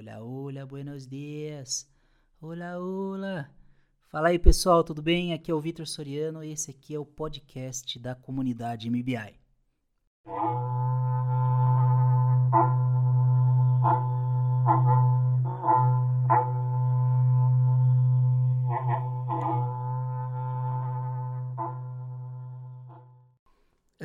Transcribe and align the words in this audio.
Olá, 0.00 0.18
olá, 0.22 0.64
buenos 0.64 1.06
dias. 1.06 1.86
Olá, 2.40 2.78
olá. 2.78 3.50
Fala 4.08 4.28
aí, 4.28 4.38
pessoal, 4.38 4.82
tudo 4.82 5.02
bem? 5.02 5.34
Aqui 5.34 5.50
é 5.50 5.54
o 5.54 5.60
Vitor 5.60 5.86
Soriano 5.86 6.42
e 6.42 6.52
esse 6.52 6.70
aqui 6.70 6.94
é 6.94 6.98
o 6.98 7.04
podcast 7.04 7.98
da 7.98 8.14
comunidade 8.14 8.88
MBI. 8.88 9.38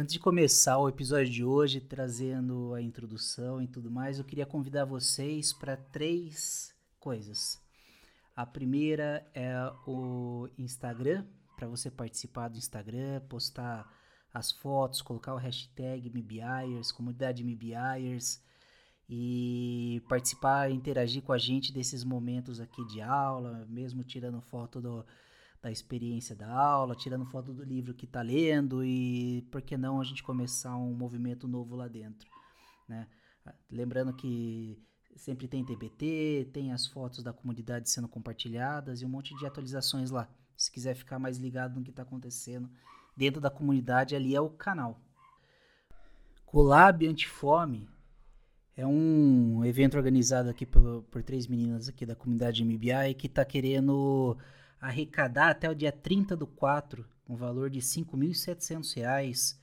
Antes 0.06 0.14
de 0.14 0.20
começar 0.20 0.78
o 0.78 0.88
episódio 0.88 1.34
de 1.34 1.44
hoje, 1.44 1.82
trazendo 1.82 2.76
a 2.76 2.80
introdução 2.80 3.60
e 3.60 3.68
tudo 3.68 3.90
mais, 3.90 4.20
eu 4.20 4.24
queria 4.24 4.46
convidar 4.46 4.86
vocês 4.86 5.52
para 5.52 5.76
três 5.76 6.72
coisas. 7.00 7.60
A 8.36 8.46
primeira 8.46 9.28
é 9.34 9.52
o 9.88 10.48
Instagram, 10.60 11.26
para 11.56 11.68
você 11.68 11.90
participar 11.90 12.50
do 12.50 12.60
Instagram, 12.60 13.20
postar 13.22 13.92
as 14.32 14.52
fotos, 14.52 15.02
colocar 15.02 15.34
o 15.34 15.40
hashtag 15.40 16.08
MBIers, 16.08 16.92
comunidade 16.92 17.44
MBIers, 17.44 18.40
e 19.10 20.04
participar, 20.08 20.70
interagir 20.70 21.24
com 21.24 21.34
a 21.34 21.40
gente 21.40 21.74
desses 21.74 22.04
momentos 22.04 22.60
aqui 22.60 22.86
de 22.86 23.02
aula, 23.02 23.66
mesmo 23.68 24.04
tirando 24.04 24.40
foto 24.40 24.80
do, 24.80 25.04
da 25.62 25.72
experiência 25.72 26.36
da 26.36 26.52
aula, 26.52 26.96
tirando 26.96 27.26
foto 27.26 27.54
do 27.54 27.64
livro 27.64 27.94
que 27.94 28.06
está 28.06 28.22
lendo 28.22 28.84
e 28.84 29.42
por 29.52 29.62
que 29.62 29.78
não 29.78 30.00
a 30.00 30.04
gente 30.04 30.22
começar 30.22 30.76
um 30.76 30.94
movimento 30.94 31.48
novo 31.48 31.76
lá 31.76 31.88
dentro, 31.88 32.30
né? 32.88 33.08
Lembrando 33.70 34.14
que 34.14 34.82
sempre 35.16 35.48
tem 35.48 35.64
TBT, 35.64 36.50
tem 36.52 36.72
as 36.72 36.88
fotos 36.88 37.24
da 37.24 37.32
comunidade 37.32 37.90
sendo 37.90 38.08
compartilhadas 38.08 39.02
e 39.02 39.06
um 39.06 39.10
monte 39.10 39.36
de 39.36 39.46
atualizações 39.46 40.12
lá. 40.12 40.30
Se 40.58 40.72
quiser 40.72 40.96
ficar 40.96 41.20
mais 41.20 41.38
ligado 41.38 41.76
no 41.76 41.84
que 41.84 41.90
está 41.90 42.04
acontecendo 42.04 42.70
dentro 43.16 43.42
da 43.42 43.50
comunidade, 43.50 44.16
ali 44.16 44.36
é 44.36 44.42
o 44.42 44.50
canal. 44.50 45.00
Colab 46.46 47.08
Antifome 47.08 47.90
é 48.78 48.86
um 48.86 49.64
evento 49.64 49.98
organizado 49.98 50.50
aqui 50.50 50.66
por, 50.66 51.04
por 51.04 51.24
três 51.24 51.48
meninas 51.48 51.88
aqui 51.88 52.06
da 52.06 52.16
comunidade 52.16 52.64
MBI 52.64 53.14
que 53.18 53.28
está 53.28 53.44
querendo 53.46 54.38
arrecadar 54.86 55.50
até 55.50 55.70
o 55.70 55.76
dia 55.76 55.92
30 55.92 56.36
do 56.36 56.46
4 56.46 57.06
um 57.28 57.36
valor 57.36 57.70
de 57.70 57.80
R$ 57.80 57.86
5.700 57.86 59.58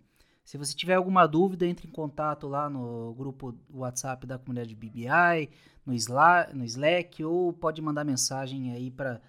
Se 0.45 0.59
você 0.59 0.75
tiver 0.75 0.95
alguma 0.95 1.27
dúvida, 1.27 1.65
entre 1.65 1.87
em 1.87 1.93
contato 1.93 2.49
lá 2.49 2.69
no 2.69 3.15
grupo 3.15 3.57
WhatsApp 3.73 4.27
da 4.27 4.37
comunidade 4.37 4.75
BBI, 4.75 5.49
no 5.87 5.95
Slack, 5.95 6.57
no 6.57 6.65
Slack 6.65 7.25
ou 7.25 7.53
pode 7.53 7.81
mandar 7.81 8.05
mensagem 8.05 8.73
aí 8.73 8.91
para 8.91 9.21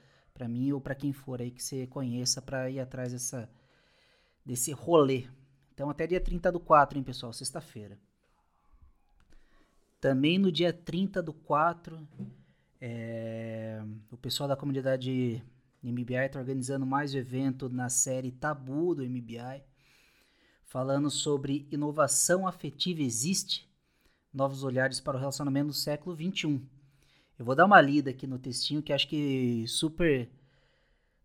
mim 0.47 0.71
ou 0.71 0.81
para 0.81 0.95
quem 0.95 1.13
for 1.13 1.39
aí 1.39 1.51
que 1.51 1.61
você 1.61 1.85
conheça 1.85 2.41
para 2.41 2.69
ir 2.71 2.79
atrás 2.79 3.11
dessa, 3.11 3.47
desse 4.43 4.71
rolê. 4.71 5.27
Então 5.73 5.89
até 5.89 6.07
dia 6.07 6.19
30 6.19 6.51
do 6.51 6.59
4, 6.59 6.97
hein, 6.97 7.03
pessoal? 7.03 7.31
Sexta-feira. 7.31 7.99
Também 9.99 10.39
no 10.39 10.51
dia 10.51 10.73
30 10.73 11.21
do 11.21 11.31
4, 11.31 12.07
é, 12.79 13.79
o 14.09 14.17
pessoal 14.17 14.49
da 14.49 14.55
comunidade 14.55 15.43
MBI 15.83 16.25
está 16.27 16.39
organizando 16.39 16.85
mais 16.85 17.15
um 17.15 17.17
evento 17.17 17.67
na 17.67 17.89
série 17.89 18.31
Tabu 18.31 18.93
do 18.93 19.03
MBI, 19.03 19.63
falando 20.63 21.09
sobre 21.09 21.67
inovação 21.71 22.47
afetiva 22.47 23.01
existe, 23.01 23.67
novos 24.31 24.63
olhares 24.63 24.99
para 24.99 25.17
o 25.17 25.19
relacionamento 25.19 25.67
no 25.67 25.73
século 25.73 26.15
21. 26.15 26.63
Eu 27.37 27.43
vou 27.43 27.55
dar 27.55 27.65
uma 27.65 27.81
lida 27.81 28.11
aqui 28.11 28.27
no 28.27 28.37
textinho 28.37 28.83
que 28.83 28.93
acho 28.93 29.07
que 29.07 29.65
super 29.67 30.29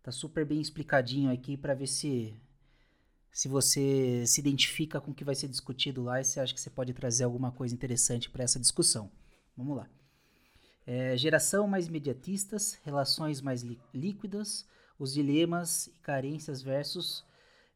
tá 0.03 0.11
super 0.11 0.47
bem 0.47 0.61
explicadinho 0.61 1.31
aqui 1.31 1.57
para 1.57 1.75
ver 1.75 1.87
se 1.87 2.35
se 3.31 3.49
você 3.49 4.25
se 4.27 4.41
identifica 4.41 4.99
com 4.99 5.11
o 5.11 5.15
que 5.15 5.25
vai 5.25 5.35
ser 5.35 5.49
discutido 5.49 6.03
lá 6.03 6.19
e 6.19 6.25
se 6.25 6.41
acha 6.41 6.55
que 6.55 6.61
você 6.61 6.71
pode 6.71 6.95
trazer 6.95 7.25
alguma 7.25 7.53
coisa 7.53 7.75
interessante 7.75 8.31
para 8.31 8.43
essa 8.43 8.59
discussão. 8.59 9.13
Vamos 9.55 9.77
lá. 9.77 9.87
É, 10.87 11.17
geração 11.17 11.67
mais 11.67 11.89
imediatistas, 11.89 12.79
relações 12.85 13.41
mais 13.41 13.65
líquidas, 13.93 14.69
os 14.97 15.13
dilemas 15.13 15.89
e 15.89 15.99
carências 15.99 16.63
versus 16.63 17.25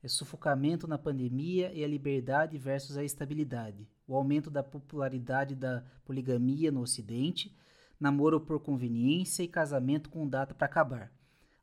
é, 0.01 0.07
sufocamento 0.07 0.87
na 0.87 0.97
pandemia 0.97 1.73
e 1.75 1.83
a 1.83 1.89
liberdade 1.89 2.57
versus 2.57 2.97
a 2.97 3.03
estabilidade, 3.03 3.89
o 4.07 4.15
aumento 4.15 4.49
da 4.49 4.63
popularidade 4.63 5.57
da 5.57 5.83
poligamia 6.05 6.71
no 6.71 6.83
Ocidente, 6.83 7.53
namoro 7.99 8.41
por 8.41 8.61
conveniência 8.61 9.43
e 9.43 9.49
casamento 9.49 10.09
com 10.09 10.29
data 10.29 10.55
para 10.55 10.67
acabar, 10.67 11.13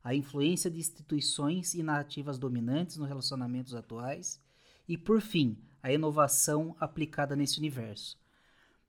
a 0.04 0.14
influência 0.14 0.70
de 0.70 0.78
instituições 0.78 1.72
e 1.72 1.82
narrativas 1.82 2.38
dominantes 2.38 2.98
nos 2.98 3.08
relacionamentos 3.08 3.74
atuais. 3.74 4.38
E, 4.86 4.96
por 4.98 5.20
fim, 5.22 5.58
a 5.82 5.90
inovação 5.90 6.76
aplicada 6.78 7.34
nesse 7.34 7.58
universo 7.58 8.18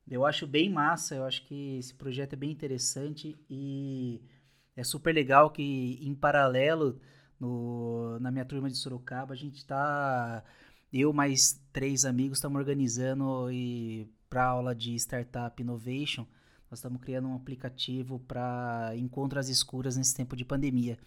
eu 0.09 0.25
acho 0.25 0.47
bem 0.47 0.69
massa, 0.69 1.15
eu 1.15 1.23
acho 1.25 1.45
que 1.45 1.77
esse 1.77 1.93
projeto 1.93 2.33
é 2.33 2.35
bem 2.35 2.51
interessante 2.51 3.37
e 3.49 4.21
é 4.75 4.83
super 4.83 5.13
legal 5.13 5.51
que 5.51 5.99
em 6.01 6.15
paralelo 6.15 6.99
no, 7.39 8.19
na 8.19 8.31
minha 8.31 8.45
turma 8.45 8.69
de 8.69 8.77
Sorocaba 8.77 9.33
a 9.33 9.37
gente 9.37 9.57
está 9.57 10.43
eu 10.91 11.13
mais 11.13 11.61
três 11.71 12.05
amigos 12.05 12.39
estamos 12.39 12.59
organizando 12.59 13.51
e 13.51 14.09
para 14.29 14.45
aula 14.45 14.73
de 14.75 14.95
startup 14.95 15.61
innovation 15.61 16.25
nós 16.69 16.79
estamos 16.79 17.01
criando 17.01 17.27
um 17.27 17.35
aplicativo 17.35 18.19
para 18.19 18.93
encontros 18.95 19.49
escuras 19.49 19.97
nesse 19.97 20.15
tempo 20.15 20.35
de 20.35 20.45
pandemia. 20.45 20.99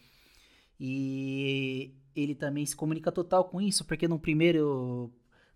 E 0.78 1.94
ele 2.16 2.34
também 2.34 2.66
se 2.66 2.74
comunica 2.74 3.12
total 3.12 3.44
com 3.44 3.60
isso 3.60 3.84
porque 3.84 4.08
no 4.08 4.18
primeiro 4.18 5.12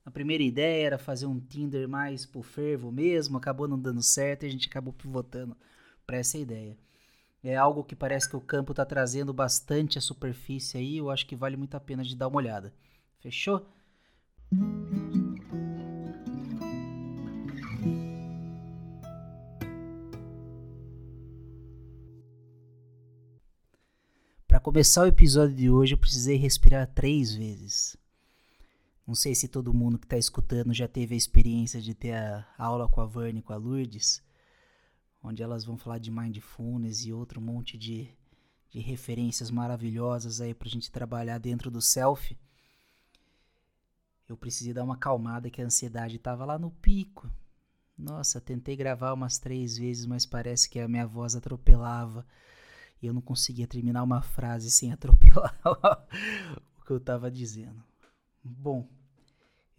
a 0.06 0.10
primeira 0.10 0.44
ideia 0.44 0.86
era 0.86 0.98
fazer 0.98 1.26
um 1.26 1.40
Tinder 1.40 1.88
mais 1.88 2.24
pro 2.24 2.40
fervo 2.40 2.92
mesmo, 2.92 3.36
acabou 3.36 3.66
não 3.66 3.76
dando 3.76 4.00
certo 4.00 4.44
e 4.44 4.46
a 4.46 4.48
gente 4.48 4.68
acabou 4.68 4.92
pivotando 4.92 5.56
para 6.06 6.16
essa 6.16 6.38
ideia. 6.38 6.78
É 7.42 7.56
algo 7.56 7.82
que 7.82 7.96
parece 7.96 8.30
que 8.30 8.36
o 8.36 8.40
campo 8.40 8.70
está 8.70 8.84
trazendo 8.84 9.32
bastante 9.34 9.98
a 9.98 10.00
superfície 10.00 10.78
aí, 10.78 10.98
eu 10.98 11.10
acho 11.10 11.26
que 11.26 11.34
vale 11.34 11.56
muito 11.56 11.76
a 11.76 11.80
pena 11.80 12.04
de 12.04 12.14
dar 12.14 12.28
uma 12.28 12.36
olhada. 12.36 12.72
Fechou? 13.18 13.68
Para 24.46 24.60
começar 24.60 25.02
o 25.02 25.08
episódio 25.08 25.56
de 25.56 25.68
hoje, 25.68 25.94
eu 25.94 25.98
precisei 25.98 26.36
respirar 26.36 26.86
três 26.94 27.34
vezes. 27.34 27.96
Não 29.06 29.14
sei 29.14 29.36
se 29.36 29.46
todo 29.46 29.72
mundo 29.72 29.98
que 29.98 30.06
está 30.06 30.18
escutando 30.18 30.74
já 30.74 30.88
teve 30.88 31.14
a 31.14 31.18
experiência 31.18 31.80
de 31.80 31.94
ter 31.94 32.12
a 32.14 32.44
aula 32.58 32.88
com 32.88 33.00
a 33.00 33.06
Verne 33.06 33.38
e 33.38 33.42
com 33.42 33.52
a 33.52 33.56
Lourdes, 33.56 34.20
onde 35.22 35.42
elas 35.42 35.64
vão 35.64 35.76
falar 35.76 35.98
de 35.98 36.10
mindfulness 36.10 37.04
e 37.04 37.12
outro 37.12 37.40
monte 37.40 37.78
de, 37.78 38.08
de 38.68 38.80
referências 38.80 39.48
maravilhosas 39.48 40.40
aí 40.40 40.52
para 40.52 40.66
a 40.66 40.70
gente 40.70 40.90
trabalhar 40.90 41.38
dentro 41.38 41.70
do 41.70 41.80
self. 41.80 42.36
Eu 44.28 44.36
precisei 44.36 44.74
dar 44.74 44.82
uma 44.82 44.96
calmada 44.96 45.50
que 45.50 45.62
a 45.62 45.64
ansiedade 45.64 46.16
estava 46.16 46.44
lá 46.44 46.58
no 46.58 46.72
pico. 46.72 47.30
Nossa, 47.96 48.40
tentei 48.40 48.74
gravar 48.74 49.12
umas 49.12 49.38
três 49.38 49.78
vezes, 49.78 50.04
mas 50.04 50.26
parece 50.26 50.68
que 50.68 50.80
a 50.80 50.88
minha 50.88 51.06
voz 51.06 51.36
atropelava 51.36 52.26
e 53.00 53.06
eu 53.06 53.14
não 53.14 53.20
conseguia 53.20 53.68
terminar 53.68 54.02
uma 54.02 54.20
frase 54.20 54.68
sem 54.68 54.90
atropelar 54.92 55.56
o 55.64 56.84
que 56.84 56.90
eu 56.90 56.96
estava 56.96 57.30
dizendo. 57.30 57.82
Bom, 58.42 58.86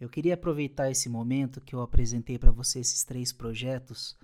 eu 0.00 0.08
queria 0.08 0.34
aproveitar 0.34 0.90
esse 0.90 1.08
momento 1.08 1.60
que 1.60 1.74
eu 1.74 1.80
apresentei 1.80 2.38
para 2.38 2.52
você 2.52 2.80
esses 2.80 3.02
três 3.02 3.32
projetos 3.32 4.16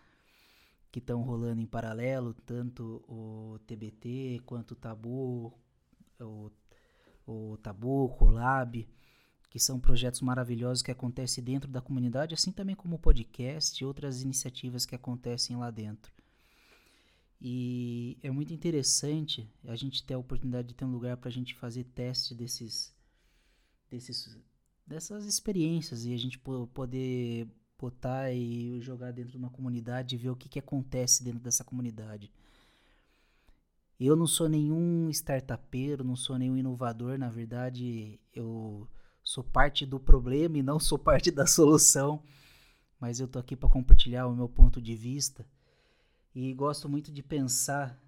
que 0.90 1.00
estão 1.00 1.22
rolando 1.22 1.60
em 1.60 1.66
paralelo, 1.66 2.32
tanto 2.32 3.04
o 3.08 3.58
TBT 3.66 4.40
quanto 4.46 4.72
o 4.72 4.76
Tabu, 4.76 5.52
o, 6.20 6.50
o 7.26 7.56
Tabu, 7.56 8.04
o 8.04 8.08
Colab, 8.10 8.88
que 9.50 9.58
são 9.58 9.80
projetos 9.80 10.20
maravilhosos 10.20 10.82
que 10.82 10.92
acontecem 10.92 11.42
dentro 11.42 11.68
da 11.70 11.80
comunidade, 11.80 12.34
assim 12.34 12.52
também 12.52 12.76
como 12.76 12.94
o 12.94 12.98
podcast 12.98 13.82
e 13.82 13.84
outras 13.84 14.22
iniciativas 14.22 14.86
que 14.86 14.94
acontecem 14.94 15.56
lá 15.56 15.70
dentro. 15.70 16.12
E 17.40 18.16
é 18.22 18.30
muito 18.30 18.54
interessante 18.54 19.52
a 19.66 19.74
gente 19.74 20.02
ter 20.04 20.14
a 20.14 20.18
oportunidade 20.18 20.68
de 20.68 20.74
ter 20.74 20.84
um 20.84 20.92
lugar 20.92 21.16
para 21.16 21.28
a 21.28 21.32
gente 21.32 21.54
fazer 21.54 21.84
teste 21.84 22.34
desses, 22.34 22.94
desses, 23.90 24.38
dessas 24.86 25.24
experiências 25.24 26.04
e 26.04 26.12
a 26.12 26.16
gente 26.16 26.38
poder 26.38 27.48
botar 27.78 28.32
e 28.32 28.80
jogar 28.80 29.12
dentro 29.12 29.32
de 29.32 29.36
uma 29.36 29.50
comunidade 29.50 30.14
e 30.14 30.18
ver 30.18 30.30
o 30.30 30.36
que, 30.36 30.48
que 30.48 30.58
acontece 30.58 31.22
dentro 31.22 31.40
dessa 31.40 31.64
comunidade. 31.64 32.30
Eu 33.98 34.16
não 34.16 34.26
sou 34.26 34.48
nenhum 34.48 35.08
startupeiro, 35.10 36.04
não 36.04 36.16
sou 36.16 36.38
nenhum 36.38 36.56
inovador, 36.56 37.18
na 37.18 37.30
verdade, 37.30 38.18
eu 38.32 38.88
sou 39.22 39.42
parte 39.44 39.86
do 39.86 39.98
problema 40.00 40.58
e 40.58 40.62
não 40.62 40.78
sou 40.78 40.98
parte 40.98 41.30
da 41.30 41.46
solução, 41.46 42.22
mas 42.98 43.20
eu 43.20 43.28
tô 43.28 43.38
aqui 43.38 43.56
para 43.56 43.68
compartilhar 43.68 44.26
o 44.26 44.34
meu 44.34 44.48
ponto 44.48 44.80
de 44.80 44.94
vista 44.94 45.46
e 46.34 46.52
gosto 46.52 46.88
muito 46.88 47.12
de 47.12 47.22
pensar 47.22 47.98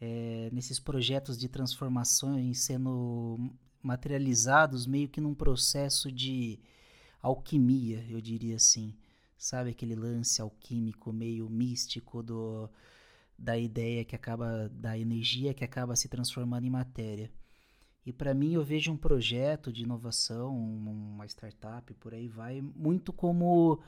é, 0.00 0.50
nesses 0.52 0.80
projetos 0.80 1.38
de 1.38 1.48
transformações 1.48 2.58
sendo 2.60 3.38
materializados 3.82 4.86
meio 4.86 5.08
que 5.08 5.20
num 5.20 5.34
processo 5.34 6.10
de 6.10 6.58
alquimia, 7.20 8.04
eu 8.08 8.20
diria 8.20 8.56
assim. 8.56 8.94
Sabe 9.36 9.70
aquele 9.70 9.94
lance 9.94 10.40
alquímico 10.40 11.12
meio 11.12 11.48
místico 11.50 12.22
do 12.22 12.68
da 13.38 13.58
ideia 13.58 14.04
que 14.04 14.14
acaba 14.14 14.68
da 14.68 14.96
energia 14.96 15.52
que 15.52 15.64
acaba 15.64 15.96
se 15.96 16.08
transformando 16.08 16.64
em 16.64 16.70
matéria. 16.70 17.30
E 18.06 18.12
para 18.12 18.34
mim 18.34 18.52
eu 18.52 18.62
vejo 18.62 18.92
um 18.92 18.96
projeto 18.96 19.72
de 19.72 19.82
inovação, 19.82 20.56
uma 20.56 21.26
startup 21.26 21.92
por 21.94 22.14
aí 22.14 22.28
vai, 22.28 22.60
muito 22.60 23.12
como 23.12 23.80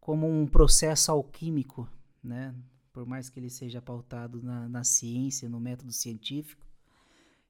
como 0.00 0.28
um 0.28 0.46
processo 0.46 1.10
alquímico, 1.10 1.88
né? 2.22 2.54
por 2.98 3.06
mais 3.06 3.30
que 3.30 3.38
ele 3.38 3.48
seja 3.48 3.80
pautado 3.80 4.42
na, 4.42 4.68
na 4.68 4.82
ciência, 4.82 5.48
no 5.48 5.60
método 5.60 5.92
científico, 5.92 6.66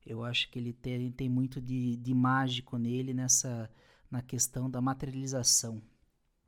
eu 0.09 0.25
acho 0.25 0.51
que 0.51 0.59
ele 0.59 0.73
tem, 0.73 1.13
tem 1.13 1.29
muito 1.29 1.61
de, 1.61 1.97
de 1.97 2.15
mágico 2.15 2.79
nele 2.79 3.13
nessa 3.13 3.71
na 4.11 4.23
questão 4.23 4.71
da 4.71 4.81
materialização. 4.81 5.83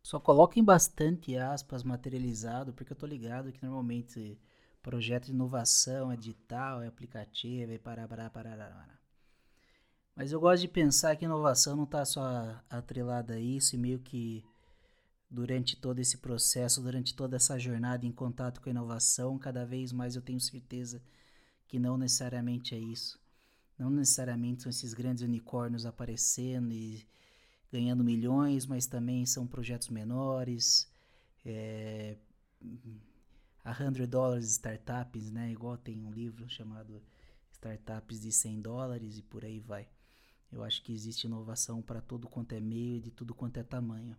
Só 0.02 0.18
coloquem 0.18 0.64
bastante 0.64 1.36
aspas 1.36 1.82
materializado, 1.82 2.72
porque 2.72 2.92
eu 2.92 2.96
tô 2.96 3.06
ligado 3.06 3.52
que 3.52 3.62
normalmente 3.62 4.40
projeto 4.80 5.26
de 5.26 5.32
inovação 5.32 6.10
é 6.10 6.16
digital, 6.16 6.82
é 6.82 6.86
aplicativo, 6.86 7.70
é 7.70 7.78
pará, 7.78 8.08
pará, 8.08 8.30
pará, 8.30 8.56
pará. 8.56 8.98
Mas 10.16 10.32
eu 10.32 10.40
gosto 10.40 10.62
de 10.62 10.68
pensar 10.68 11.14
que 11.16 11.26
inovação 11.26 11.76
não 11.76 11.84
está 11.84 12.02
só 12.04 12.22
atrelada 12.70 13.34
a 13.34 13.38
isso 13.38 13.76
e 13.76 13.78
meio 13.78 13.98
que 13.98 14.42
durante 15.30 15.76
todo 15.76 15.98
esse 15.98 16.16
processo, 16.16 16.80
durante 16.80 17.14
toda 17.14 17.36
essa 17.36 17.58
jornada 17.58 18.06
em 18.06 18.12
contato 18.12 18.60
com 18.60 18.70
a 18.70 18.72
inovação, 18.72 19.38
cada 19.38 19.66
vez 19.66 19.92
mais 19.92 20.16
eu 20.16 20.22
tenho 20.22 20.40
certeza 20.40 21.02
que 21.68 21.78
não 21.78 21.98
necessariamente 21.98 22.74
é 22.74 22.78
isso. 22.78 23.20
Não 23.80 23.88
necessariamente 23.88 24.62
são 24.62 24.68
esses 24.68 24.92
grandes 24.92 25.22
unicórnios 25.22 25.86
aparecendo 25.86 26.70
e 26.70 27.02
ganhando 27.72 28.04
milhões, 28.04 28.66
mas 28.66 28.86
também 28.86 29.24
são 29.24 29.46
projetos 29.46 29.88
menores, 29.88 30.86
é, 31.46 32.18
a 33.64 33.74
100 33.74 34.06
dólares 34.06 34.50
startups, 34.50 35.30
né? 35.30 35.50
Igual 35.50 35.78
tem 35.78 36.04
um 36.04 36.12
livro 36.12 36.46
chamado 36.46 37.02
Startups 37.52 38.20
de 38.20 38.30
100 38.30 38.60
dólares 38.60 39.16
e 39.16 39.22
por 39.22 39.46
aí 39.46 39.60
vai. 39.60 39.88
Eu 40.52 40.62
acho 40.62 40.82
que 40.82 40.92
existe 40.92 41.26
inovação 41.26 41.80
para 41.80 42.02
todo 42.02 42.28
quanto 42.28 42.52
é 42.52 42.60
meio 42.60 42.96
e 42.96 43.00
de 43.00 43.10
tudo 43.10 43.34
quanto 43.34 43.56
é 43.56 43.62
tamanho. 43.62 44.14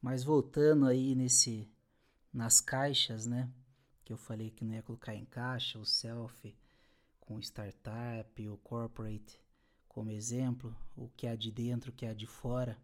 Mas 0.00 0.24
voltando 0.24 0.86
aí 0.86 1.14
nesse 1.14 1.70
nas 2.32 2.58
caixas, 2.58 3.26
né? 3.26 3.52
Que 4.02 4.14
eu 4.14 4.16
falei 4.16 4.50
que 4.50 4.64
não 4.64 4.72
ia 4.72 4.82
colocar 4.82 5.14
em 5.14 5.26
caixa, 5.26 5.78
o 5.78 5.84
self 5.84 6.56
com 7.28 7.38
startup, 7.40 8.48
o 8.48 8.56
corporate 8.56 9.38
como 9.86 10.10
exemplo, 10.10 10.74
o 10.96 11.10
que 11.10 11.26
há 11.26 11.36
de 11.36 11.52
dentro, 11.52 11.90
o 11.90 11.94
que 11.94 12.06
há 12.06 12.14
de 12.14 12.26
fora. 12.26 12.78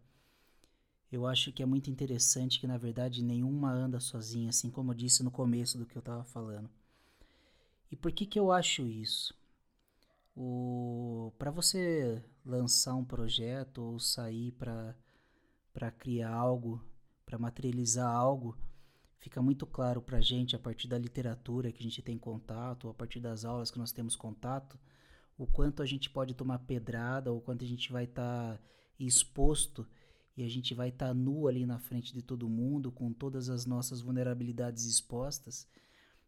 Eu 1.11 1.25
acho 1.25 1.51
que 1.51 1.63
é 1.63 1.65
muito 1.65 1.89
interessante 1.89 2.59
que 2.59 2.67
na 2.67 2.77
verdade 2.77 3.23
nenhuma 3.23 3.71
anda 3.71 3.99
sozinha, 3.99 4.49
assim 4.49 4.69
como 4.69 4.91
eu 4.91 4.95
disse 4.95 5.23
no 5.23 5.31
começo 5.31 5.79
do 5.79 5.85
que 5.87 5.97
eu 5.97 5.99
estava 6.01 6.23
falando. 6.23 6.69
E 7.89 7.95
por 7.95 8.11
que 8.11 8.27
que 8.27 8.37
eu 8.37 8.51
acho 8.51 8.83
isso? 8.83 9.33
Para 11.39 11.49
você 11.49 12.23
lançar 12.45 12.93
um 12.93 13.03
projeto 13.03 13.81
ou 13.81 13.99
sair 13.99 14.51
para 14.51 15.91
criar 15.97 16.31
algo 16.31 16.85
para 17.25 17.39
materializar 17.39 18.13
algo, 18.13 18.55
fica 19.19 19.41
muito 19.41 19.65
claro 19.65 20.01
para 20.01 20.17
a 20.17 20.21
gente, 20.21 20.55
a 20.55 20.59
partir 20.59 20.87
da 20.87 20.97
literatura 20.97 21.71
que 21.71 21.79
a 21.79 21.83
gente 21.83 22.01
tem 22.01 22.17
contato, 22.17 22.89
a 22.89 22.93
partir 22.93 23.19
das 23.19 23.45
aulas 23.45 23.71
que 23.71 23.79
nós 23.79 23.91
temos 23.91 24.15
contato, 24.15 24.77
o 25.37 25.45
quanto 25.45 25.81
a 25.81 25.85
gente 25.85 26.09
pode 26.09 26.33
tomar 26.33 26.59
pedrada, 26.59 27.31
o 27.31 27.41
quanto 27.41 27.63
a 27.63 27.67
gente 27.67 27.91
vai 27.91 28.05
estar 28.05 28.57
tá 28.57 28.59
exposto 28.99 29.87
e 30.37 30.43
a 30.43 30.49
gente 30.49 30.73
vai 30.73 30.89
estar 30.89 31.07
tá 31.07 31.13
nu 31.13 31.47
ali 31.47 31.65
na 31.65 31.79
frente 31.79 32.13
de 32.13 32.21
todo 32.21 32.49
mundo, 32.49 32.91
com 32.91 33.11
todas 33.11 33.49
as 33.49 33.65
nossas 33.65 34.01
vulnerabilidades 34.01 34.85
expostas. 34.85 35.67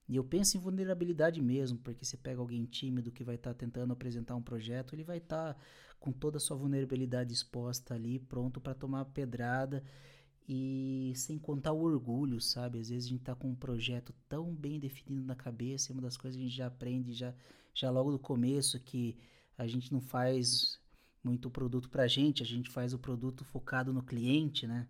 E 0.07 0.15
eu 0.15 0.23
penso 0.23 0.55
em 0.55 0.59
vulnerabilidade 0.59 1.41
mesmo, 1.41 1.77
porque 1.79 2.05
você 2.05 2.15
pega 2.15 2.39
alguém 2.39 2.63
tímido 2.65 3.11
que 3.11 3.23
vai 3.23 3.35
estar 3.35 3.53
tá 3.53 3.59
tentando 3.59 3.91
apresentar 3.91 4.35
um 4.35 4.41
projeto, 4.41 4.95
ele 4.95 5.03
vai 5.03 5.17
estar 5.17 5.53
tá 5.53 5.59
com 5.99 6.11
toda 6.11 6.37
a 6.37 6.39
sua 6.39 6.55
vulnerabilidade 6.55 7.33
exposta 7.33 7.93
ali, 7.93 8.19
pronto 8.19 8.61
para 8.61 8.73
tomar 8.73 9.05
pedrada 9.05 9.83
e 10.47 11.11
sem 11.15 11.37
contar 11.37 11.73
o 11.73 11.81
orgulho, 11.81 12.39
sabe? 12.39 12.79
Às 12.79 12.89
vezes 12.89 13.05
a 13.05 13.09
gente 13.09 13.23
tá 13.23 13.35
com 13.35 13.49
um 13.49 13.55
projeto 13.55 14.13
tão 14.29 14.53
bem 14.55 14.79
definido 14.79 15.25
na 15.25 15.35
cabeça, 15.35 15.91
e 15.91 15.93
uma 15.93 16.01
das 16.01 16.15
coisas 16.15 16.37
que 16.37 16.43
a 16.43 16.47
gente 16.47 16.57
já 16.57 16.67
aprende 16.67 17.13
já, 17.13 17.33
já 17.73 17.89
logo 17.89 18.11
do 18.11 18.19
começo 18.19 18.79
que 18.79 19.17
a 19.57 19.67
gente 19.67 19.91
não 19.91 19.99
faz 19.99 20.79
muito 21.23 21.49
produto 21.49 21.89
pra 21.89 22.07
gente, 22.07 22.43
a 22.43 22.45
gente 22.45 22.69
faz 22.69 22.93
o 22.93 22.99
produto 22.99 23.43
focado 23.43 23.91
no 23.91 24.01
cliente, 24.01 24.65
né? 24.65 24.87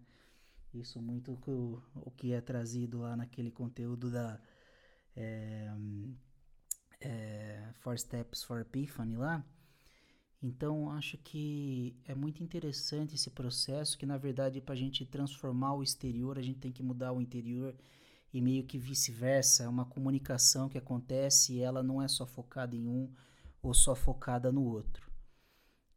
Isso 0.73 1.01
muito 1.01 1.31
o, 1.47 1.81
o 1.95 2.11
que 2.11 2.33
é 2.33 2.41
trazido 2.41 2.99
lá 2.99 3.15
naquele 3.15 3.49
conteúdo 3.49 4.11
da 4.11 4.39
é, 5.15 5.71
é, 7.01 7.69
Four 7.79 7.97
Steps 7.97 8.43
for 8.43 8.61
Epiphany 8.61 9.15
lá. 9.15 9.43
Então, 10.41 10.91
acho 10.91 11.17
que 11.17 11.95
é 12.05 12.13
muito 12.13 12.43
interessante 12.43 13.15
esse 13.15 13.29
processo, 13.31 13.97
que 13.97 14.05
na 14.05 14.17
verdade, 14.17 14.61
para 14.61 14.73
a 14.73 14.77
gente 14.77 15.05
transformar 15.05 15.73
o 15.73 15.81
exterior, 15.81 16.37
a 16.37 16.41
gente 16.41 16.59
tem 16.59 16.71
que 16.71 16.83
mudar 16.83 17.11
o 17.11 17.21
interior 17.21 17.75
e 18.31 18.39
meio 18.39 18.63
que 18.63 18.77
vice-versa. 18.77 19.63
É 19.63 19.67
uma 19.67 19.85
comunicação 19.85 20.69
que 20.69 20.77
acontece 20.77 21.53
e 21.53 21.61
ela 21.61 21.81
não 21.81 22.01
é 22.01 22.07
só 22.07 22.25
focada 22.25 22.75
em 22.75 22.87
um 22.87 23.11
ou 23.61 23.73
só 23.73 23.95
focada 23.95 24.51
no 24.51 24.63
outro. 24.63 25.11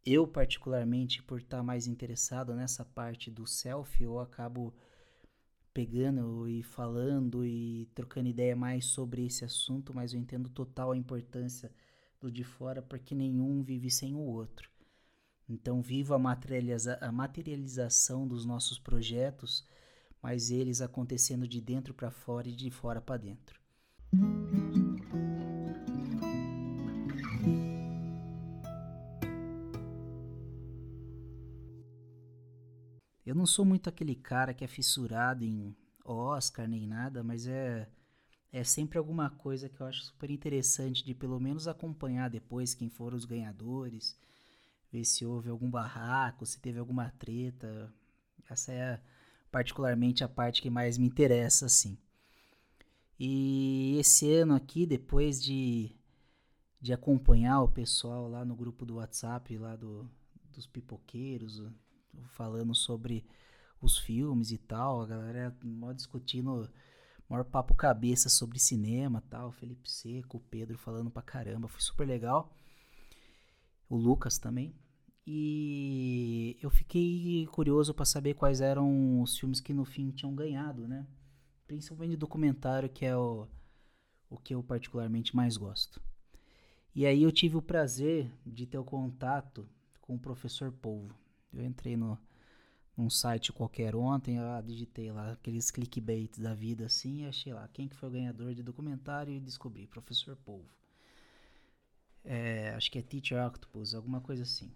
Eu, 0.03 0.27
particularmente, 0.27 1.21
por 1.21 1.39
estar 1.39 1.61
mais 1.61 1.85
interessado 1.85 2.55
nessa 2.55 2.83
parte 2.83 3.29
do 3.29 3.45
self, 3.45 4.03
eu 4.03 4.19
acabo 4.19 4.73
pegando 5.71 6.49
e 6.49 6.63
falando 6.63 7.45
e 7.45 7.87
trocando 7.93 8.27
ideia 8.27 8.55
mais 8.55 8.85
sobre 8.85 9.25
esse 9.25 9.45
assunto, 9.45 9.93
mas 9.93 10.13
eu 10.13 10.19
entendo 10.19 10.49
total 10.49 10.91
a 10.91 10.97
importância 10.97 11.71
do 12.21 12.31
de 12.31 12.43
fora, 12.43 12.81
porque 12.81 13.15
nenhum 13.15 13.63
vive 13.63 13.89
sem 13.89 14.13
o 14.13 14.19
outro. 14.19 14.69
Então, 15.49 15.81
vivo 15.81 16.13
a, 16.13 16.19
materializa 16.19 16.97
a 17.01 17.11
materialização 17.11 18.27
dos 18.27 18.45
nossos 18.45 18.77
projetos, 18.77 19.67
mas 20.21 20.51
eles 20.51 20.81
acontecendo 20.81 21.47
de 21.47 21.59
dentro 21.59 21.93
para 21.93 22.11
fora 22.11 22.47
e 22.47 22.53
de 22.53 22.69
fora 22.69 23.01
para 23.01 23.17
dentro. 23.17 23.59
Eu 33.25 33.33
não 33.35 33.45
sou 33.45 33.65
muito 33.65 33.89
aquele 33.89 34.15
cara 34.15 34.53
que 34.53 34.63
é 34.63 34.67
fissurado 34.67 35.43
em 35.43 35.75
Oscar 36.05 36.67
nem 36.67 36.85
nada, 36.85 37.23
mas 37.23 37.47
é 37.47 37.89
é 38.51 38.63
sempre 38.63 38.97
alguma 38.97 39.29
coisa 39.29 39.69
que 39.69 39.79
eu 39.79 39.87
acho 39.87 40.03
super 40.03 40.29
interessante 40.29 41.03
de 41.03 41.13
pelo 41.13 41.39
menos 41.39 41.67
acompanhar 41.67 42.29
depois 42.29 42.73
quem 42.73 42.89
foram 42.89 43.15
os 43.15 43.25
ganhadores, 43.25 44.17
ver 44.91 45.05
se 45.05 45.25
houve 45.25 45.49
algum 45.49 45.69
barraco, 45.69 46.45
se 46.45 46.59
teve 46.59 46.77
alguma 46.77 47.09
treta. 47.11 47.93
Essa 48.49 48.73
é 48.73 49.01
particularmente 49.49 50.23
a 50.23 50.27
parte 50.27 50.61
que 50.61 50.69
mais 50.69 50.97
me 50.97 51.07
interessa, 51.07 51.65
assim. 51.65 51.97
E 53.17 53.95
esse 53.99 54.33
ano 54.33 54.55
aqui, 54.55 54.85
depois 54.85 55.41
de, 55.41 55.95
de 56.81 56.91
acompanhar 56.91 57.61
o 57.61 57.71
pessoal 57.71 58.27
lá 58.27 58.43
no 58.43 58.55
grupo 58.55 58.85
do 58.85 58.95
WhatsApp, 58.95 59.57
lá 59.57 59.75
do, 59.75 60.09
dos 60.51 60.67
pipoqueiros, 60.67 61.63
falando 62.29 62.75
sobre 62.75 63.25
os 63.81 63.97
filmes 63.97 64.51
e 64.51 64.57
tal, 64.57 65.01
a 65.01 65.07
galera 65.07 65.55
mó 65.63 65.93
discutindo 65.93 66.69
maior 67.31 67.45
papo 67.45 67.73
cabeça 67.73 68.27
sobre 68.27 68.59
cinema 68.59 69.23
tal. 69.29 69.53
Felipe 69.53 69.89
Seco, 69.89 70.37
o 70.37 70.41
Pedro 70.41 70.77
falando 70.77 71.09
pra 71.09 71.21
caramba. 71.21 71.69
Foi 71.69 71.79
super 71.79 72.05
legal. 72.05 72.53
O 73.89 73.95
Lucas 73.95 74.37
também. 74.37 74.75
E 75.25 76.57
eu 76.61 76.69
fiquei 76.69 77.47
curioso 77.47 77.93
para 77.93 78.03
saber 78.03 78.33
quais 78.33 78.59
eram 78.59 79.21
os 79.21 79.37
filmes 79.37 79.61
que 79.61 79.73
no 79.73 79.85
fim 79.85 80.11
tinham 80.11 80.35
ganhado, 80.35 80.87
né? 80.87 81.07
Principalmente 81.67 82.15
o 82.15 82.17
documentário 82.17 82.89
que 82.89 83.05
é 83.05 83.15
o, 83.15 83.47
o 84.29 84.37
que 84.37 84.53
eu 84.53 84.61
particularmente 84.61 85.33
mais 85.33 85.55
gosto. 85.55 86.01
E 86.93 87.05
aí 87.05 87.23
eu 87.23 87.31
tive 87.31 87.55
o 87.55 87.61
prazer 87.61 88.29
de 88.45 88.65
ter 88.65 88.77
o 88.77 88.83
contato 88.83 89.65
com 90.01 90.15
o 90.15 90.19
professor 90.19 90.69
Polvo. 90.69 91.15
Eu 91.53 91.63
entrei 91.63 91.95
no, 91.95 92.17
num 93.01 93.09
site 93.09 93.51
qualquer 93.51 93.95
ontem, 93.95 94.37
eu 94.37 94.61
digitei 94.61 95.11
lá 95.11 95.31
aqueles 95.31 95.71
clickbait 95.71 96.39
da 96.39 96.53
vida 96.53 96.85
assim, 96.85 97.23
e 97.23 97.27
achei 97.27 97.51
lá 97.51 97.67
quem 97.67 97.87
que 97.87 97.95
foi 97.95 98.09
o 98.09 98.11
ganhador 98.11 98.53
de 98.53 98.61
documentário 98.61 99.33
e 99.33 99.39
descobri, 99.39 99.87
professor 99.87 100.35
Polvo. 100.35 100.69
É, 102.23 102.69
acho 102.75 102.91
que 102.91 102.99
é 102.99 103.01
Teacher 103.01 103.43
Octopus, 103.43 103.95
alguma 103.95 104.21
coisa 104.21 104.43
assim. 104.43 104.71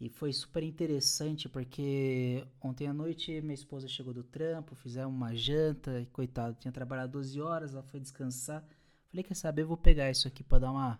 E 0.00 0.08
foi 0.08 0.32
super 0.32 0.62
interessante 0.62 1.48
porque 1.48 2.44
ontem 2.60 2.88
à 2.88 2.94
noite 2.94 3.40
minha 3.42 3.54
esposa 3.54 3.86
chegou 3.86 4.14
do 4.14 4.24
trampo, 4.24 4.74
fizemos 4.74 5.14
uma 5.14 5.34
janta, 5.34 6.00
e 6.00 6.06
coitado, 6.06 6.56
tinha 6.58 6.72
trabalhado 6.72 7.12
12 7.12 7.40
horas, 7.40 7.74
ela 7.74 7.82
foi 7.82 8.00
descansar. 8.00 8.66
Falei, 9.10 9.22
quer 9.22 9.34
saber, 9.34 9.64
vou 9.64 9.76
pegar 9.76 10.10
isso 10.10 10.26
aqui 10.26 10.42
para 10.42 10.60
dar 10.60 10.72
uma, 10.72 10.98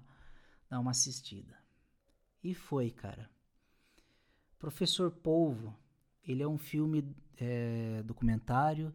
dar 0.68 0.78
uma 0.78 0.90
assistida. 0.90 1.56
E 2.44 2.54
foi, 2.54 2.90
cara. 2.90 3.28
Professor 4.58 5.10
Polvo, 5.10 5.74
ele 6.26 6.42
é 6.42 6.48
um 6.48 6.58
filme 6.58 7.04
é, 7.38 8.02
documentário 8.04 8.92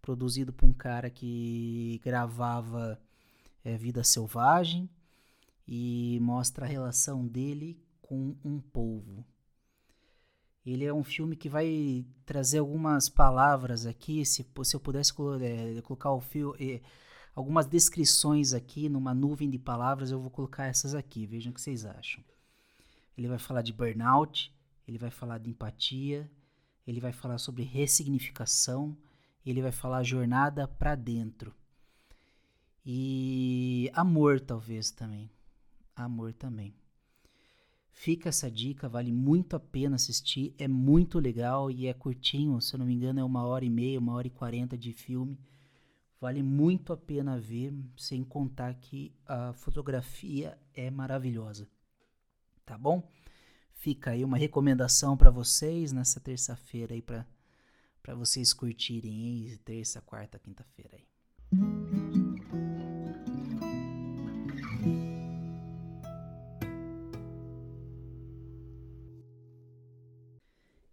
produzido 0.00 0.52
por 0.52 0.66
um 0.66 0.72
cara 0.72 1.08
que 1.08 2.00
gravava 2.04 3.00
é, 3.64 3.76
Vida 3.76 4.04
Selvagem 4.04 4.88
e 5.66 6.18
mostra 6.20 6.66
a 6.66 6.68
relação 6.68 7.26
dele 7.26 7.80
com 8.02 8.36
um 8.44 8.60
polvo. 8.60 9.24
Ele 10.64 10.84
é 10.84 10.92
um 10.92 11.04
filme 11.04 11.36
que 11.36 11.48
vai 11.48 12.04
trazer 12.24 12.58
algumas 12.58 13.08
palavras 13.08 13.86
aqui, 13.86 14.24
se, 14.24 14.46
se 14.64 14.76
eu 14.76 14.80
pudesse 14.80 15.12
é, 15.40 15.80
colocar 15.82 16.12
o 16.12 16.20
fio, 16.20 16.54
é, 16.58 16.80
algumas 17.34 17.66
descrições 17.66 18.54
aqui 18.54 18.88
numa 18.88 19.14
nuvem 19.14 19.48
de 19.48 19.58
palavras, 19.58 20.10
eu 20.10 20.20
vou 20.20 20.30
colocar 20.30 20.66
essas 20.66 20.94
aqui, 20.94 21.26
vejam 21.26 21.50
o 21.50 21.54
que 21.54 21.60
vocês 21.60 21.84
acham. 21.84 22.22
Ele 23.16 23.28
vai 23.28 23.38
falar 23.38 23.62
de 23.62 23.72
burnout, 23.72 24.54
ele 24.88 24.98
vai 24.98 25.10
falar 25.10 25.38
de 25.38 25.50
empatia, 25.50 26.30
ele 26.86 27.00
vai 27.00 27.12
falar 27.12 27.38
sobre 27.38 27.62
ressignificação, 27.62 28.96
ele 29.44 29.62
vai 29.62 29.72
falar 29.72 30.02
jornada 30.02 30.66
para 30.66 30.94
dentro. 30.94 31.54
E 32.84 33.90
amor 33.94 34.40
talvez 34.40 34.90
também. 34.90 35.30
Amor 35.96 36.32
também. 36.32 36.74
Fica 37.90 38.28
essa 38.28 38.50
dica, 38.50 38.88
vale 38.88 39.12
muito 39.12 39.54
a 39.54 39.60
pena 39.60 39.94
assistir, 39.94 40.52
é 40.58 40.66
muito 40.66 41.20
legal 41.20 41.70
e 41.70 41.86
é 41.86 41.94
curtinho, 41.94 42.60
se 42.60 42.74
eu 42.74 42.78
não 42.78 42.86
me 42.86 42.92
engano 42.92 43.20
é 43.20 43.24
uma 43.24 43.44
hora 43.44 43.64
e 43.64 43.70
meia, 43.70 44.00
uma 44.00 44.14
hora 44.14 44.26
e 44.26 44.30
quarenta 44.30 44.76
de 44.76 44.92
filme. 44.92 45.38
Vale 46.20 46.42
muito 46.42 46.92
a 46.92 46.96
pena 46.96 47.38
ver, 47.38 47.72
sem 47.96 48.24
contar 48.24 48.74
que 48.74 49.14
a 49.26 49.52
fotografia 49.52 50.58
é 50.74 50.90
maravilhosa. 50.90 51.68
Tá 52.66 52.76
bom? 52.76 53.08
Fica 53.84 54.12
aí 54.12 54.24
uma 54.24 54.38
recomendação 54.38 55.14
para 55.14 55.28
vocês 55.28 55.92
nessa 55.92 56.18
terça-feira 56.18 56.94
aí 56.94 57.02
para 57.02 57.26
para 58.02 58.14
vocês 58.14 58.50
curtirem 58.54 59.60
terça, 59.62 60.00
quarta, 60.00 60.38
quinta-feira 60.38 60.96
aí. 60.96 61.06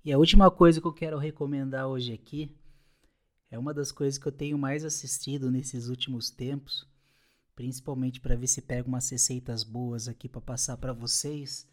E 0.03 0.11
a 0.11 0.17
última 0.17 0.51
coisa 0.51 0.81
que 0.81 0.87
eu 0.87 0.91
quero 0.91 1.17
recomendar 1.17 1.87
hoje 1.87 2.11
aqui 2.11 2.53
é 3.49 3.57
uma 3.57 3.73
das 3.73 3.93
coisas 3.93 4.17
que 4.17 4.27
eu 4.27 4.33
tenho 4.33 4.57
mais 4.57 4.83
assistido 4.83 5.49
nesses 5.49 5.87
últimos 5.87 6.29
tempos, 6.29 6.85
principalmente 7.55 8.19
para 8.19 8.35
ver 8.35 8.47
se 8.47 8.61
pego 8.61 8.89
umas 8.89 9.09
receitas 9.09 9.63
boas 9.63 10.09
aqui 10.09 10.27
para 10.27 10.41
passar 10.41 10.75
para 10.75 10.91
vocês. 10.91 11.70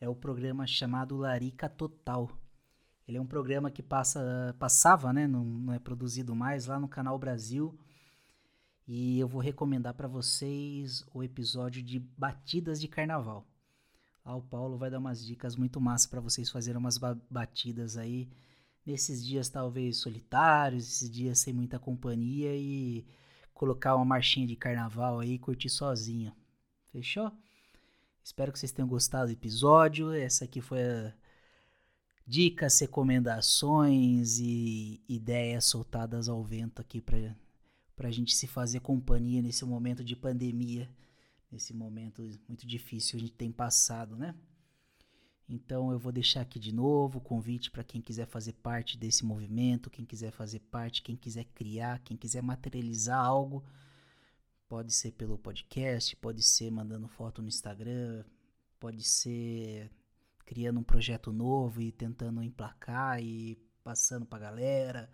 É 0.00 0.08
o 0.08 0.14
programa 0.14 0.66
chamado 0.66 1.14
Larica 1.14 1.68
Total. 1.68 2.30
Ele 3.06 3.18
é 3.18 3.20
um 3.20 3.26
programa 3.26 3.70
que 3.70 3.82
passa, 3.82 4.56
passava, 4.58 5.12
né, 5.12 5.26
não, 5.26 5.44
não 5.44 5.74
é 5.74 5.78
produzido 5.78 6.34
mais 6.34 6.66
lá 6.66 6.80
no 6.80 6.88
canal 6.88 7.18
Brasil. 7.18 7.78
E 8.88 9.18
eu 9.20 9.28
vou 9.28 9.42
recomendar 9.42 9.92
para 9.92 10.08
vocês 10.08 11.04
o 11.12 11.22
episódio 11.22 11.82
de 11.82 11.98
Batidas 11.98 12.80
de 12.80 12.88
Carnaval. 12.88 13.46
Lá 14.24 14.34
o 14.34 14.42
Paulo 14.42 14.78
vai 14.78 14.90
dar 14.90 14.98
umas 14.98 15.24
dicas 15.24 15.54
muito 15.54 15.78
massa 15.80 16.08
para 16.08 16.20
vocês 16.20 16.50
fazerem 16.50 16.78
umas 16.78 16.98
batidas 17.30 17.98
aí 17.98 18.30
nesses 18.86 19.24
dias 19.24 19.50
talvez 19.50 19.98
solitários, 19.98 20.88
esses 20.88 21.10
dias 21.10 21.38
sem 21.38 21.52
muita 21.52 21.78
companhia 21.78 22.56
e 22.56 23.06
colocar 23.52 23.94
uma 23.96 24.04
marchinha 24.04 24.46
de 24.46 24.56
carnaval 24.56 25.20
aí 25.20 25.34
e 25.34 25.38
curtir 25.38 25.68
sozinho. 25.68 26.34
Fechou? 26.90 27.30
Espero 28.22 28.52
que 28.52 28.58
vocês 28.58 28.72
tenham 28.72 28.88
gostado 28.88 29.26
do 29.26 29.32
episódio. 29.32 30.12
Essa 30.12 30.44
aqui 30.44 30.60
foi 30.60 30.80
dicas, 32.26 32.78
recomendações 32.78 34.38
e 34.38 35.00
ideias 35.08 35.64
soltadas 35.64 36.28
ao 36.28 36.42
vento 36.42 36.80
aqui 36.80 37.00
para 37.00 38.08
a 38.08 38.10
gente 38.10 38.34
se 38.34 38.46
fazer 38.46 38.80
companhia 38.80 39.42
nesse 39.42 39.64
momento 39.64 40.04
de 40.04 40.14
pandemia 40.14 40.88
nesse 41.50 41.74
momento 41.74 42.22
muito 42.46 42.66
difícil 42.66 43.16
a 43.16 43.20
gente 43.20 43.32
tem 43.32 43.50
passado, 43.50 44.16
né? 44.16 44.34
Então 45.48 45.90
eu 45.90 45.98
vou 45.98 46.12
deixar 46.12 46.42
aqui 46.42 46.60
de 46.60 46.72
novo 46.72 47.18
o 47.18 47.20
convite 47.20 47.70
para 47.70 47.82
quem 47.82 48.00
quiser 48.00 48.26
fazer 48.26 48.52
parte 48.52 48.96
desse 48.96 49.24
movimento, 49.24 49.90
quem 49.90 50.04
quiser 50.04 50.30
fazer 50.30 50.60
parte, 50.60 51.02
quem 51.02 51.16
quiser 51.16 51.44
criar, 51.44 51.98
quem 52.00 52.16
quiser 52.16 52.40
materializar 52.40 53.18
algo, 53.18 53.64
pode 54.70 54.94
ser 54.94 55.10
pelo 55.12 55.36
podcast, 55.36 56.16
pode 56.16 56.42
ser 56.42 56.70
mandando 56.70 57.08
foto 57.08 57.42
no 57.42 57.48
Instagram, 57.48 58.24
pode 58.78 59.02
ser 59.02 59.90
criando 60.46 60.80
um 60.80 60.84
projeto 60.84 61.32
novo 61.32 61.82
e 61.82 61.92
tentando 61.92 62.42
emplacar 62.42 63.22
e 63.22 63.58
passando 63.84 64.24
para 64.24 64.38
a 64.38 64.50
galera. 64.50 65.10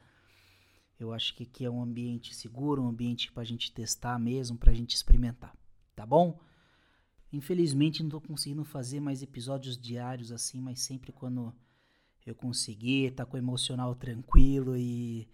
Eu 1.00 1.12
acho 1.12 1.34
que 1.34 1.42
aqui 1.42 1.64
é 1.64 1.70
um 1.70 1.82
ambiente 1.82 2.34
seguro, 2.34 2.82
um 2.82 2.88
ambiente 2.88 3.32
para 3.32 3.42
a 3.42 3.46
gente 3.46 3.72
testar 3.72 4.18
mesmo, 4.18 4.56
para 4.56 4.70
a 4.70 4.74
gente 4.74 4.94
experimentar 4.94 5.52
tá 5.96 6.04
bom? 6.04 6.38
Infelizmente 7.32 8.02
não 8.02 8.10
tô 8.10 8.20
conseguindo 8.20 8.62
fazer 8.64 9.00
mais 9.00 9.22
episódios 9.22 9.78
diários 9.78 10.30
assim, 10.30 10.60
mas 10.60 10.80
sempre 10.80 11.10
quando 11.10 11.52
eu 12.26 12.34
conseguir, 12.34 13.12
tá 13.12 13.24
com 13.24 13.36
o 13.36 13.40
emocional 13.40 13.94
tranquilo 13.94 14.76
e, 14.76 15.26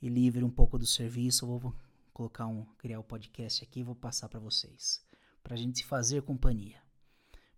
e 0.00 0.08
livre 0.08 0.42
um 0.42 0.50
pouco 0.50 0.78
do 0.78 0.86
serviço, 0.86 1.46
vou 1.46 1.74
colocar 2.20 2.46
um 2.46 2.66
criar 2.76 2.98
o 2.98 3.00
um 3.00 3.04
podcast 3.04 3.64
aqui 3.64 3.80
e 3.80 3.82
vou 3.82 3.94
passar 3.94 4.28
para 4.28 4.38
vocês, 4.38 5.02
pra 5.42 5.56
gente 5.56 5.78
se 5.78 5.84
fazer 5.84 6.20
companhia. 6.20 6.76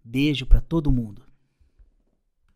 Beijo 0.04 0.46
para 0.46 0.60
todo 0.60 0.92
mundo. 0.92 1.31